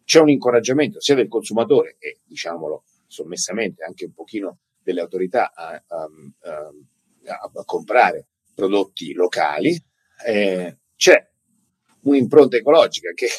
[0.04, 5.82] C'è un incoraggiamento sia del consumatore e, diciamolo sommessamente, anche un pochino delle autorità a,
[5.88, 6.10] a,
[6.44, 9.82] a, a comprare prodotti locali.
[10.26, 11.26] Eh, c'è
[12.02, 13.30] un'impronta ecologica che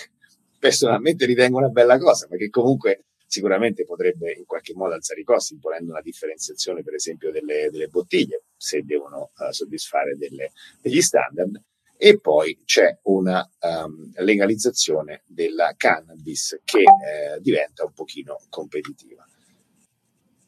[0.59, 5.25] personalmente ritengo una bella cosa, ma che comunque sicuramente potrebbe in qualche modo alzare i
[5.25, 11.01] costi, imponendo una differenziazione, per esempio, delle, delle bottiglie, se devono uh, soddisfare delle, degli
[11.01, 11.61] standard.
[11.97, 19.25] E poi c'è una um, legalizzazione della cannabis che eh, diventa un pochino competitiva.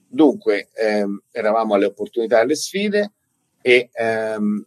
[0.08, 3.12] Dunque, ehm, eravamo alle opportunità e alle sfide
[3.60, 4.66] e ehm,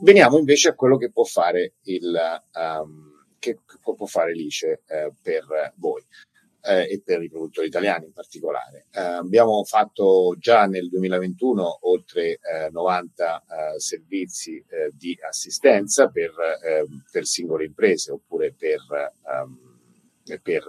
[0.00, 2.16] veniamo invece a quello che può fare il,
[2.54, 6.04] um, che può fare l'ICE eh, per voi
[6.68, 8.86] eh, e per i produttori italiani in particolare.
[8.92, 12.38] Eh, abbiamo fatto già nel 2021 oltre
[12.70, 18.80] 90 eh, eh, servizi eh, di assistenza per, ehm, per, singole imprese oppure per,
[19.42, 19.76] um,
[20.42, 20.64] per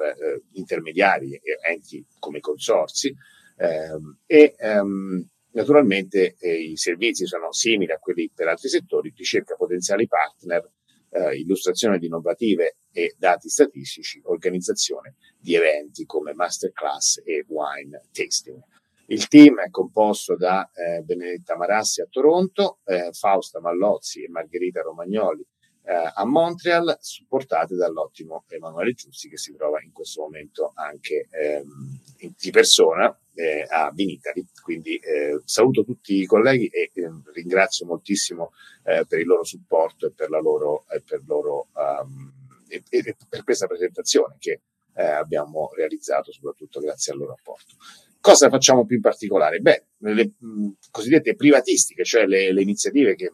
[0.53, 3.13] intermediari e enti come consorsi
[3.57, 9.55] ehm, e um, Naturalmente eh, i servizi sono simili a quelli per altri settori, ricerca
[9.55, 10.69] potenziali partner,
[11.11, 18.61] eh, illustrazione di innovative e dati statistici, organizzazione di eventi come masterclass e wine tasting.
[19.07, 24.81] Il team è composto da eh, Benedetta Marassi a Toronto, eh, Fausta Mallozzi e Margherita
[24.81, 25.45] Romagnoli
[25.89, 31.99] eh, a Montreal, supportate dall'ottimo Emanuele Giussi che si trova in questo momento anche ehm,
[32.37, 34.45] di persona eh, a Vinitali.
[34.61, 38.51] Quindi eh, saluto tutti i colleghi e eh, ringrazio moltissimo
[38.83, 42.31] eh, per il loro supporto e per loro, per, loro um,
[42.67, 44.61] e, e per questa presentazione che
[44.93, 47.77] eh, abbiamo realizzato soprattutto grazie al loro apporto.
[48.21, 49.59] Cosa facciamo più in particolare?
[49.59, 53.31] Beh, le mh, cosiddette privatistiche, cioè le, le iniziative che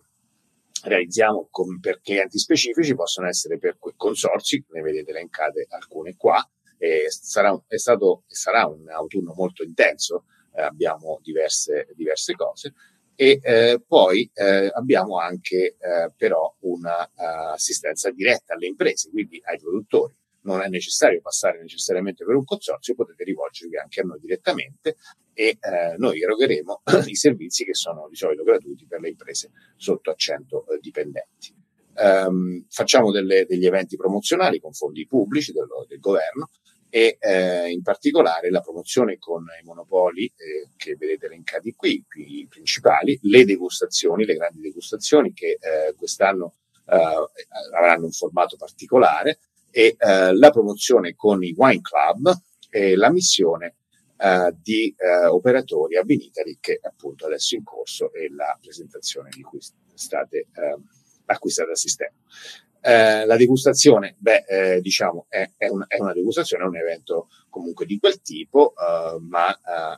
[0.85, 7.05] realizziamo con, per clienti specifici possono essere per consorzi, ne vedete elencate alcune qua, e
[7.09, 12.73] sarà, è stato, sarà un autunno molto intenso, eh, abbiamo diverse, diverse cose
[13.15, 19.57] e eh, poi eh, abbiamo anche eh, però un'assistenza uh, diretta alle imprese, quindi ai
[19.57, 20.13] produttori
[20.45, 24.95] non è necessario passare necessariamente per un consorzio, potete rivolgervi anche a noi direttamente
[25.33, 30.11] e eh, noi erogheremo i servizi che sono di solito gratuiti per le imprese sotto
[30.11, 31.53] a 100 eh, dipendenti.
[31.97, 36.49] Um, facciamo delle, degli eventi promozionali con fondi pubblici del, del governo
[36.89, 42.47] e eh, in particolare la promozione con i monopoli eh, che vedete elencati qui, i
[42.49, 46.55] principali, le degustazioni, le grandi degustazioni che eh, quest'anno
[46.85, 47.29] eh,
[47.75, 49.39] avranno un formato particolare,
[49.75, 52.33] e eh, la promozione con i wine club
[52.69, 53.75] e la missione
[54.15, 59.41] eh, di eh, operatori a Vinitali che appunto adesso in corso e la presentazione di
[59.41, 59.59] cui
[59.93, 60.81] state, ehm,
[61.25, 62.19] a cui state assistendo.
[62.79, 67.27] Eh, la degustazione, beh, eh, diciamo, è, è, un, è, una degustazione, è un evento
[67.49, 69.47] comunque di quel tipo, uh, ma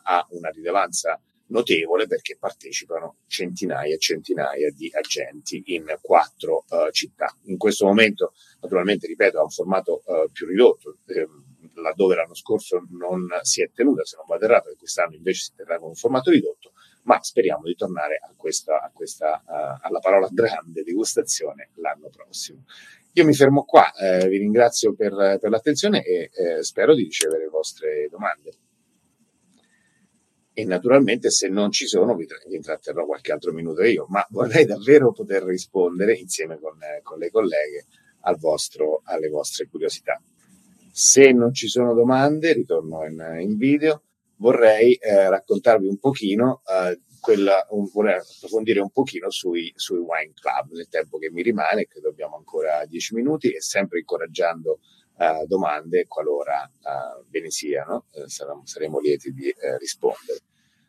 [0.01, 7.33] ha una rilevanza notevole perché partecipano centinaia e centinaia di agenti in quattro uh, città.
[7.45, 12.85] In questo momento, naturalmente, ripeto, ha un formato uh, più ridotto, ehm, laddove l'anno scorso
[12.91, 15.95] non si è tenuta, se non vado errato, e quest'anno invece si terrà con un
[15.95, 21.69] formato ridotto, ma speriamo di tornare a questa, a questa uh, alla parola grande degustazione
[21.75, 22.65] l'anno prossimo.
[23.13, 27.45] Io mi fermo qua, eh, vi ringrazio per, per l'attenzione e eh, spero di ricevere
[27.45, 28.51] le vostre domande
[30.59, 34.65] e naturalmente se non ci sono vi, vi intratterrò qualche altro minuto io, ma vorrei
[34.65, 37.85] davvero poter rispondere insieme con, con le colleghe
[38.21, 40.19] al vostro, alle vostre curiosità.
[40.91, 44.01] Se non ci sono domande, ritorno in, in video,
[44.37, 50.33] vorrei eh, raccontarvi un pochino, eh, quella, un, vorrei approfondire un pochino sui, sui wine
[50.33, 54.79] club nel tempo che mi rimane, che dobbiamo ancora dieci minuti, e sempre incoraggiando
[55.17, 56.69] uh, domande qualora
[57.29, 60.39] ve ne siano, uh, saremo, saremo, lieti di rispondere.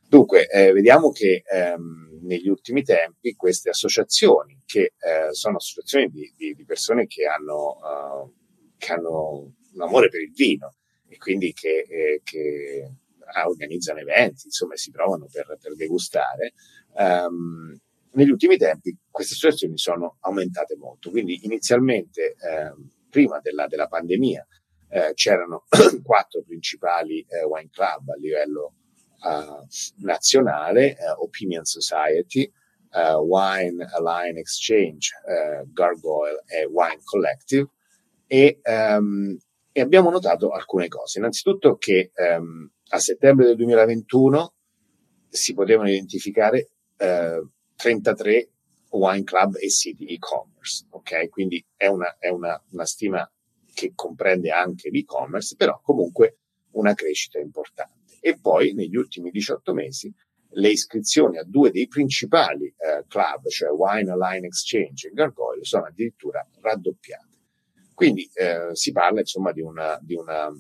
[0.09, 6.33] Dunque, eh, vediamo che ehm, negli ultimi tempi queste associazioni, che eh, sono associazioni di,
[6.35, 8.33] di, di persone che hanno,
[8.79, 10.77] che hanno, un amore per il vino
[11.09, 12.91] e quindi che, eh, che
[13.47, 16.55] organizzano eventi, insomma, si trovano per, per degustare,
[16.95, 17.77] um,
[18.13, 21.11] negli ultimi tempi queste associazioni sono aumentate molto.
[21.11, 24.47] Quindi inizialmente, ehm, prima della, della pandemia,
[24.91, 25.65] eh, c'erano
[26.03, 28.75] quattro principali eh, wine club a livello
[29.21, 29.67] uh,
[30.05, 32.51] nazionale, uh, Opinion Society,
[32.93, 35.11] uh, Wine Align Exchange,
[35.73, 37.69] Gargoyle e Wine Collective
[38.27, 39.37] e, um,
[39.73, 41.19] e, abbiamo notato alcune cose.
[41.19, 44.55] Innanzitutto che um, a settembre del 2021
[45.29, 46.71] si potevano identificare
[47.77, 48.51] 33
[48.91, 51.29] wine club e siti e-commerce, ok?
[51.29, 53.31] Quindi è una, è una, una stima
[53.75, 56.39] che comprende anche l'e-commerce, però comunque
[56.73, 60.13] una crescita importante e poi negli ultimi 18 mesi
[60.53, 65.85] le iscrizioni a due dei principali eh, club, cioè Wine Align Exchange e Gargoyle, sono
[65.85, 67.27] addirittura raddoppiate.
[67.95, 70.51] Quindi eh, si parla insomma di una, di una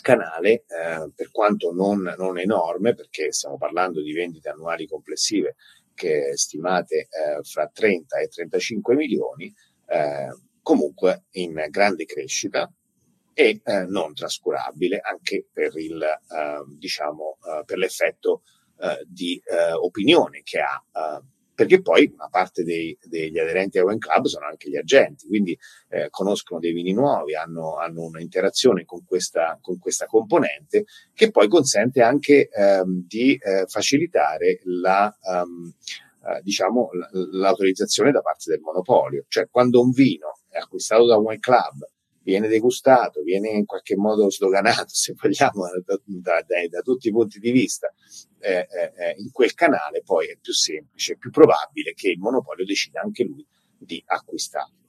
[0.00, 5.56] canale, eh, per quanto non, non, enorme, perché stiamo parlando di vendite annuali complessive
[5.94, 9.52] che stimate eh, fra 30 e 35 milioni,
[9.86, 10.28] eh,
[10.62, 12.70] comunque in grande crescita,
[13.34, 18.42] e eh, non trascurabile anche per, il, eh, diciamo, eh, per l'effetto
[18.78, 19.40] eh, di
[19.80, 20.82] opinione che ha,
[21.54, 25.56] perché poi una parte dei, degli aderenti a Wine Club sono anche gli agenti, quindi
[26.10, 32.02] conoscono dei vini nuovi, hanno, hanno un'interazione con questa, con questa, componente che poi consente
[32.02, 35.72] anche ehm, di facilitare la, um,
[36.42, 36.90] diciamo,
[37.32, 41.86] l'autorizzazione da parte del monopolio, cioè quando un vino è acquistato da Wine Club
[42.24, 47.12] viene degustato, viene in qualche modo sdoganato, se vogliamo, da, da, da, da tutti i
[47.12, 47.92] punti di vista,
[48.40, 52.18] eh, eh, eh, in quel canale poi è più semplice, è più probabile che il
[52.18, 53.46] monopolio decida anche lui
[53.78, 54.82] di acquistarlo.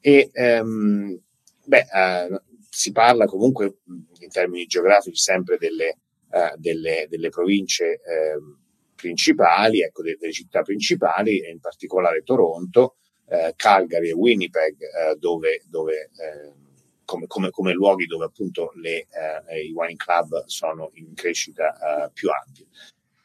[0.00, 1.20] E ehm,
[1.64, 3.80] beh, eh, si parla comunque
[4.20, 5.98] in termini geografici sempre delle,
[6.30, 8.58] eh, delle, delle province ehm,
[8.94, 12.96] principali, ecco, delle, delle città principali, e in particolare Toronto,
[13.28, 16.68] eh, Calgary e Winnipeg, eh, dove, dove eh,
[17.10, 19.08] come, come, come, luoghi dove appunto le,
[19.48, 22.66] eh, i wine club sono in crescita eh, più ampia.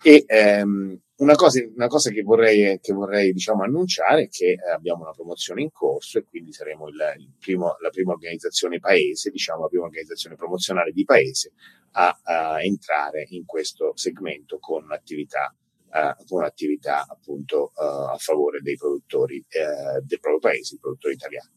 [0.02, 5.04] E ehm, una, cosa, una cosa, che vorrei, che vorrei diciamo, annunciare è che abbiamo
[5.04, 9.62] una promozione in corso e quindi saremo il, il primo, la prima organizzazione paese, diciamo
[9.62, 11.52] la prima organizzazione promozionale di paese
[11.92, 15.56] a, a entrare in questo segmento con attività
[15.96, 21.14] eh, con attività appunto eh, a favore dei produttori eh, del proprio paese, i produttori
[21.14, 21.50] italiani.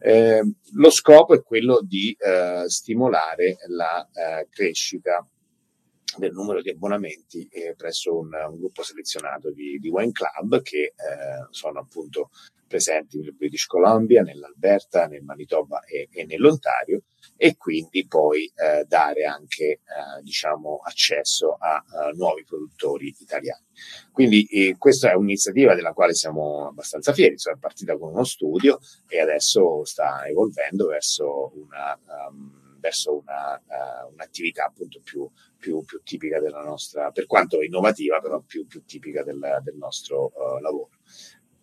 [0.00, 0.42] Eh,
[0.72, 5.24] lo scopo è quello di eh, stimolare la eh, crescita
[6.16, 10.94] del numero di abbonamenti presso un, un, gruppo selezionato di, di wine club che
[11.50, 12.30] sono appunto
[12.74, 17.02] presenti nel British Columbia, nell'Alberta, nel Manitoba e, e nell'Ontario
[17.36, 19.80] e quindi poi eh, dare anche eh,
[20.22, 23.64] diciamo, accesso a, a, nuovi produttori italiani.
[24.10, 28.24] Quindi eh, questa è un'iniziativa della quale siamo abbastanza fieri, insomma, è partita con uno
[28.24, 31.96] studio e adesso sta evolvendo verso una...
[32.28, 35.26] Um, verso una, uh, un'attività appunto più,
[35.58, 40.32] più, più, tipica della nostra, per quanto innovativa, però più, più tipica del, del nostro
[40.34, 40.90] uh, lavoro.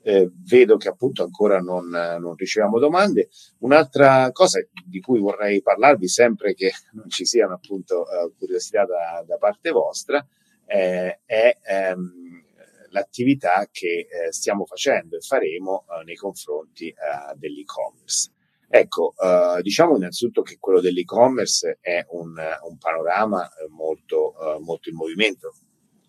[0.04, 3.30] Eh, vedo che appunto ancora non, non, riceviamo domande.
[3.60, 9.24] Un'altra cosa di cui vorrei parlarvi, sempre che non ci siano appunto uh, curiosità da,
[9.26, 10.26] da, parte vostra,
[10.66, 12.43] eh, è ehm,
[12.89, 18.32] l'attività che eh, stiamo facendo e faremo uh, nei confronti uh, dell'e-commerce.
[18.74, 19.14] Ecco,
[19.62, 25.54] diciamo innanzitutto che quello dell'e-commerce è un, un panorama molto, molto in movimento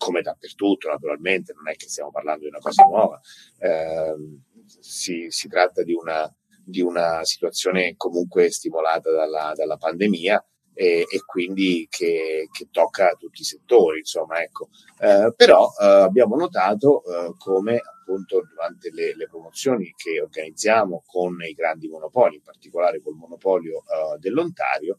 [0.03, 3.21] come dappertutto naturalmente, non è che stiamo parlando di una cosa nuova,
[3.61, 4.15] eh,
[4.81, 6.29] si, si, tratta di una,
[6.65, 10.45] di una, situazione comunque stimolata dalla, dalla pandemia
[10.75, 14.71] e, e quindi che, che, tocca tutti i settori, insomma, ecco.
[14.99, 21.41] Eh, però eh, abbiamo notato eh, come appunto durante le, le, promozioni che organizziamo con
[21.43, 24.99] i grandi monopoli, in particolare col monopolio uh, dell'Ontario,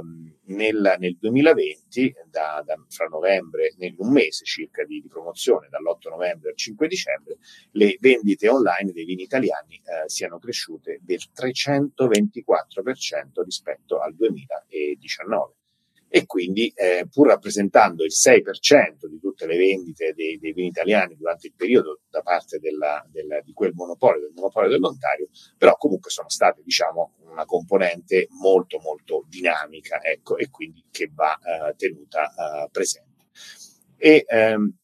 [0.00, 5.68] um, nel, nel, 2020, da, da, fra novembre, in un mese circa di, di, promozione,
[5.70, 7.38] dall'8 novembre al 5 dicembre,
[7.72, 15.55] le vendite online dei vini italiani uh, siano cresciute del 324% rispetto al 2019
[16.08, 21.16] e quindi eh, pur rappresentando il 6% di tutte le vendite dei, dei, vini italiani
[21.16, 25.28] durante il periodo da parte della, della, di quel monopolio, del monopolio dell'Ontario,
[25.58, 31.36] però comunque sono state diciamo una componente molto molto dinamica ecco, e quindi che va
[31.38, 33.26] eh, tenuta eh, presente.
[33.96, 34.74] E, ehm,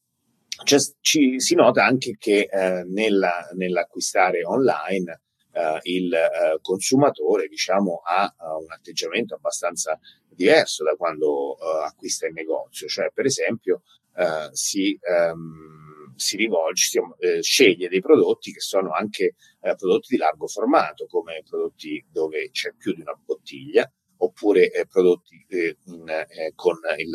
[1.01, 5.21] ci, si nota anche che eh, nella, nell'acquistare online
[5.53, 9.99] Uh, il uh, consumatore diciamo, ha uh, un atteggiamento abbastanza
[10.31, 13.83] diverso da quando uh, acquista in negozio, cioè per esempio
[14.15, 20.17] uh, si, um, si, rivolge, si, uh, sceglie dei prodotti che sono anche prodotti di
[20.17, 23.89] largo formato, come prodotti dove c'è più di una bottiglia,
[24.23, 27.11] oppure eh, prodotti eh, in, eh, con, il,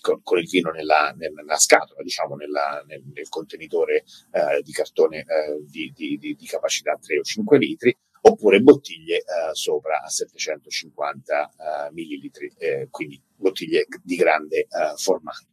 [0.00, 4.04] con, con, il, vino nella, nella scatola, diciamo nella, nel, nel, contenitore
[4.62, 5.24] di cartone
[5.66, 11.48] di, di, di, di, capacità 3 o 5 litri, oppure bottiglie eh, sopra a 750
[11.48, 15.46] eh, millilitri, eh, quindi bottiglie di grande eh, formato.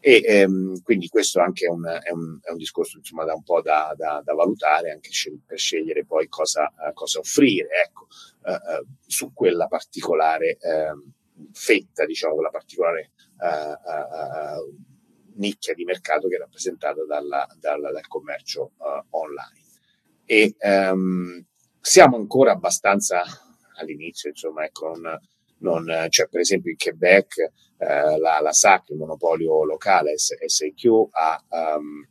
[0.00, 3.42] E ehm, quindi questo anche è un, è un, è un discorso insomma da un
[3.42, 8.06] po' da, da, da valutare anche scel- per scegliere poi cosa, uh, cosa offrire ecco,
[8.44, 11.12] uh, uh, su quella particolare ehm,
[11.52, 13.12] fetta, diciamo, quella particolare
[15.36, 18.72] nicchia di mercato che è rappresentata dalla, dalla, dal commercio
[19.10, 19.64] online.
[20.26, 21.42] E um,
[21.80, 23.22] siamo ancora abbastanza
[23.76, 25.18] all'inizio, insomma, ecco, non,
[25.60, 27.36] non, cioè, per esempio in Quebec
[27.78, 31.42] eh, la, la, SAC, il monopolio locale SAQ, ha,
[31.76, 32.06] um,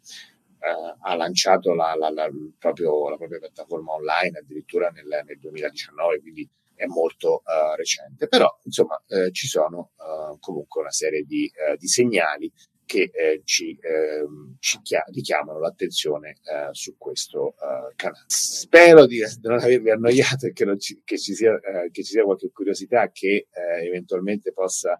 [0.59, 2.11] eh, ha lanciato la, la,
[2.57, 8.27] proprio, la, propria piattaforma online addirittura nel, nel 2019, quindi è molto uh, recente.
[8.27, 12.51] Però, insomma, eh, ci sono uh, comunque una serie di, di segnali
[12.89, 14.25] che eh, ci, eh,
[14.57, 14.79] ci
[15.11, 18.23] richiamano l'attenzione eh, su questo eh, canale.
[18.25, 22.23] Spero di, non avervi annoiato e che, ci, che, ci sia, eh, che, ci, sia,
[22.23, 24.99] qualche curiosità che eh, eventualmente possa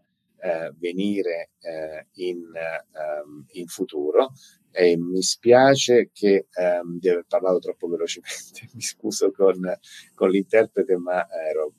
[0.77, 1.49] venire
[2.13, 4.31] in, um, in, futuro.
[4.71, 9.59] E mi spiace che um, di aver parlato troppo velocemente, mi scuso con,
[10.13, 11.73] con l'interprete, ma ero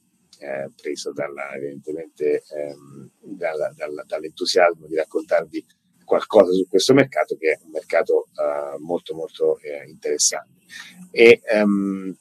[0.77, 5.65] preso dalla, evidentemente um, dalla, dalla, dall'entusiasmo di raccontarvi
[6.11, 10.65] qualcosa su questo mercato che è un mercato uh, molto molto eh, interessante.
[11.13, 12.13] E um,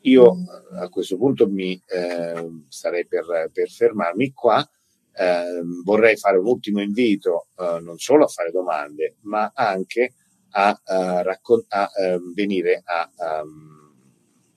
[0.00, 0.34] io
[0.72, 4.68] a questo punto mi eh, starei per, per, fermarmi qua.
[5.14, 10.14] Eh, vorrei fare un ultimo invito uh, non solo a fare domande, ma anche
[10.54, 13.92] a, uh, raccon- a uh, venire a um,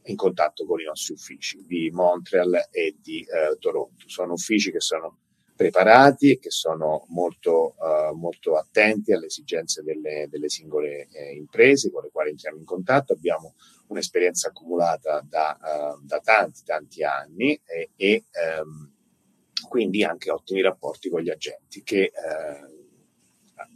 [0.05, 4.05] in contatto con i nostri uffici di Montreal e di eh, Toronto.
[4.07, 5.17] Sono uffici che sono
[5.55, 11.89] preparati e che sono molto, uh, molto attenti alle esigenze delle, delle singole eh, imprese
[11.91, 13.13] con le quali entriamo in contatto.
[13.13, 13.55] Abbiamo
[13.87, 18.25] un'esperienza accumulata da, uh, da tanti, tanti anni e, e
[18.61, 18.91] um,
[19.69, 22.83] quindi anche ottimi rapporti con gli agenti che uh,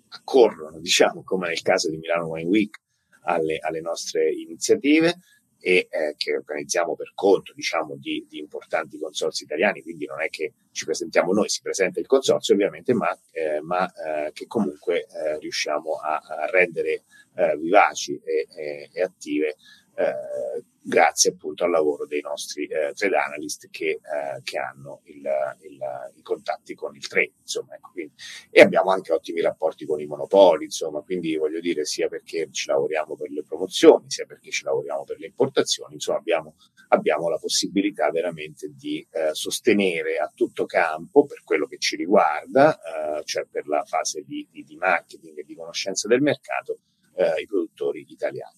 [0.09, 2.77] accorrono, diciamo, come nel caso di Milano Wine Week,
[3.23, 5.15] alle, alle nostre iniziative
[5.59, 10.29] e eh, che organizziamo per conto diciamo di, di, importanti consorzi italiani, quindi non è
[10.29, 15.05] che ci presentiamo noi, si presenta il consorzio ovviamente, ma, eh, ma eh, che comunque
[15.07, 17.03] eh, riusciamo a, a rendere
[17.35, 19.55] eh, vivaci e, e, e attive
[19.95, 25.21] eh, grazie appunto al lavoro dei nostri eh, trade analyst che, eh, che hanno il,
[25.61, 25.79] il,
[26.15, 28.13] i contatti con il trade, insomma, ecco, quindi,
[28.49, 32.67] e abbiamo anche ottimi rapporti con i monopoli, insomma, quindi voglio dire sia perché ci
[32.67, 36.55] lavoriamo per le promozioni, sia perché ci lavoriamo per le importazioni, insomma, abbiamo,
[36.87, 42.79] abbiamo la possibilità veramente di eh, sostenere a tutto campo per quello che ci riguarda,
[43.19, 46.79] eh, cioè per la fase di, di, di marketing e di conoscenza del mercato,
[47.15, 48.57] eh, i produttori italiani.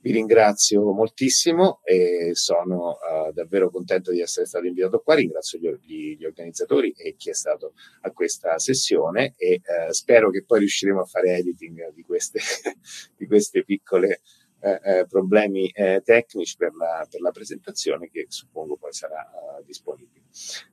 [0.00, 5.16] Vi ringrazio moltissimo e sono uh, davvero contento di essere stato invitato qua.
[5.16, 7.72] Ringrazio gli, gli, organizzatori e chi è stato
[8.02, 12.38] a questa sessione e uh, spero che poi riusciremo a fare editing di queste,
[13.16, 14.20] di queste piccole
[14.60, 15.72] uh, problemi
[16.04, 19.28] tecnici per la, per la, presentazione che suppongo poi sarà
[19.64, 20.26] disponibile.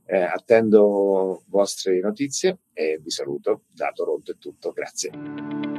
[0.06, 3.64] attendo vostre notizie e vi saluto.
[3.72, 4.72] Da Toronto è tutto.
[4.72, 5.75] Grazie.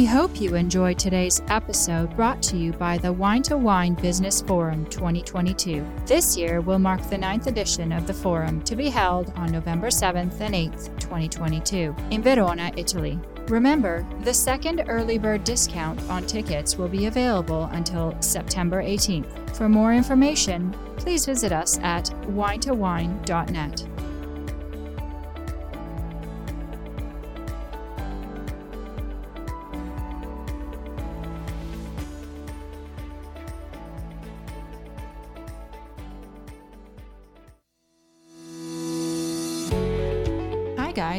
[0.00, 4.40] We hope you enjoyed today's episode brought to you by the Wine to Wine Business
[4.40, 5.86] Forum 2022.
[6.06, 9.88] This year will mark the ninth edition of the forum to be held on November
[9.88, 13.20] 7th and 8th, 2022, in Verona, Italy.
[13.48, 19.54] Remember, the second early bird discount on tickets will be available until September 18th.
[19.54, 23.86] For more information, please visit us at winetowine.net.